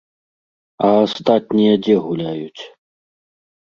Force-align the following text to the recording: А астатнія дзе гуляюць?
А 0.87 0.89
астатнія 1.03 1.75
дзе 1.85 1.95
гуляюць? 2.09 2.61